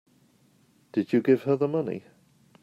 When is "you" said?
1.13-1.21